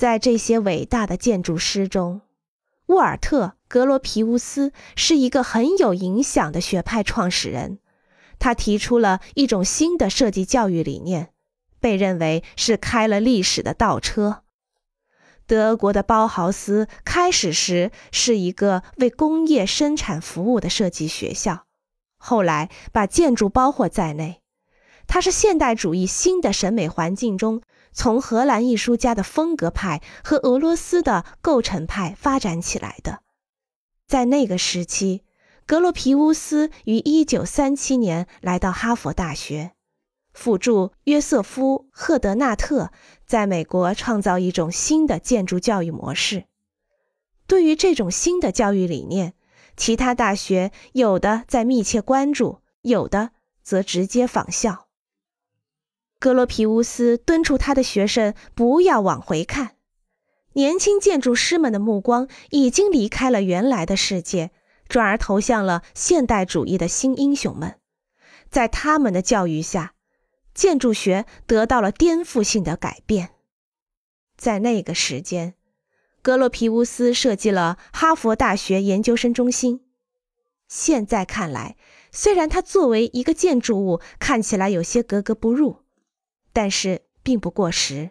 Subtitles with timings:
[0.00, 2.22] 在这些伟大的建筑师中，
[2.86, 7.80] 沃尔特·格罗皮乌斯是一个很有影响的学派创始人。
[8.38, 11.34] 他提出了一种新的设计教育理念，
[11.80, 14.42] 被认为是开了历史的倒车。
[15.46, 21.66] 德国的包豪斯开始时是一个为工业生产服务的设计学校，
[22.16, 24.40] 后来把建筑包括在内。
[25.06, 27.60] 它是现代主义新的审美环境中，
[27.92, 33.20] 从荷兰艺术家的风格派和俄罗斯的构成派发展起来的。
[34.06, 35.22] 在那个时期，
[35.66, 39.72] 格罗皮乌斯于1937年来到哈佛大学。
[40.32, 42.92] 辅助约瑟夫·赫德纳特
[43.26, 46.44] 在美国创造一种新的建筑教育模式。
[47.48, 49.34] 对于这种新的教育理念，
[49.76, 53.30] 其他大学有的在密切关注，有的
[53.62, 54.86] 则直接仿效。
[56.20, 59.76] 格罗皮乌斯敦促他的学生不要往回看。
[60.52, 64.50] 年轻建筑师们的目光已经离开了原来的世界，
[64.86, 67.76] 转而投向了现代主义的新英雄们。
[68.50, 69.94] 在他们的教育下，
[70.52, 73.30] 建筑学得到了颠覆性的改变。
[74.36, 75.54] 在那个时间，
[76.20, 79.86] 格罗皮乌斯设计了哈佛大学研究生中心。
[80.68, 81.76] 现在看来，
[82.12, 85.78] 虽然它作为一个建筑物看起来有些格格不入，
[86.52, 88.10] 但是并不过时。